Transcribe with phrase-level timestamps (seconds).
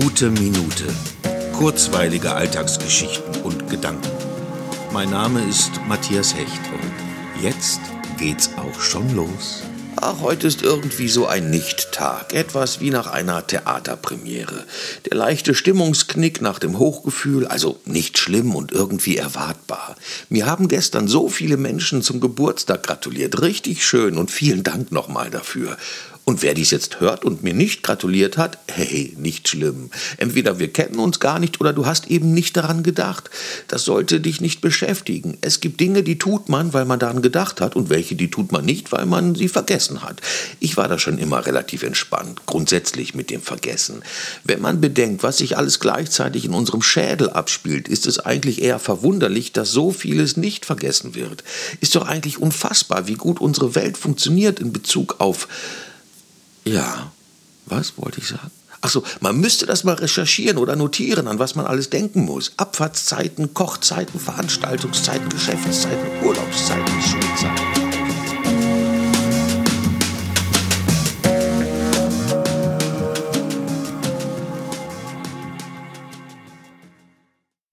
[0.00, 0.86] Gute Minute.
[1.52, 4.10] Kurzweilige Alltagsgeschichten und Gedanken.
[4.92, 7.78] Mein Name ist Matthias Hecht und jetzt
[8.18, 9.62] geht's auch schon los.
[9.94, 12.32] Ach, heute ist irgendwie so ein Nicht-Tag.
[12.34, 14.64] Etwas wie nach einer Theaterpremiere.
[15.08, 19.94] Der leichte Stimmungsknick nach dem Hochgefühl, also nicht schlimm und irgendwie erwartbar.
[20.28, 23.40] Mir haben gestern so viele Menschen zum Geburtstag gratuliert.
[23.40, 25.76] Richtig schön und vielen Dank nochmal dafür.
[26.24, 29.90] Und wer dies jetzt hört und mir nicht gratuliert hat, hey, nicht schlimm.
[30.16, 33.28] Entweder wir kennen uns gar nicht oder du hast eben nicht daran gedacht.
[33.68, 35.36] Das sollte dich nicht beschäftigen.
[35.42, 38.52] Es gibt Dinge, die tut man, weil man daran gedacht hat und welche, die tut
[38.52, 40.22] man nicht, weil man sie vergessen hat.
[40.60, 44.02] Ich war da schon immer relativ entspannt, grundsätzlich mit dem Vergessen.
[44.44, 48.78] Wenn man bedenkt, was sich alles gleichzeitig in unserem Schädel abspielt, ist es eigentlich eher
[48.78, 51.44] verwunderlich, dass so vieles nicht vergessen wird.
[51.82, 55.48] Ist doch eigentlich unfassbar, wie gut unsere Welt funktioniert in Bezug auf
[56.64, 57.12] ja,
[57.66, 58.50] was wollte ich sagen?
[58.80, 62.52] Achso, man müsste das mal recherchieren oder notieren, an was man alles denken muss.
[62.58, 67.73] Abfahrtszeiten, Kochzeiten, Veranstaltungszeiten, Geschäftszeiten, Urlaubszeiten, Schulzeiten.